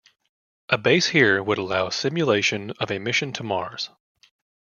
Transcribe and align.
A 0.69 0.79
base 0.79 1.05
here 1.09 1.43
would 1.43 1.59
allow 1.59 1.89
simulation 1.89 2.71
of 2.79 2.89
a 2.89 2.97
mission 2.97 3.33
to 3.33 3.43
Mars. 3.43 3.91